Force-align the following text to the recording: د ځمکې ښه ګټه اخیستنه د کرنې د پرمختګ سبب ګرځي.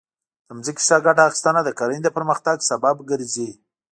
د 0.47 0.51
ځمکې 0.65 0.83
ښه 0.87 0.97
ګټه 1.05 1.21
اخیستنه 1.29 1.61
د 1.63 1.69
کرنې 1.79 1.99
د 2.03 2.07
پرمختګ 2.17 2.57
سبب 2.69 2.95
ګرځي. 3.09 3.49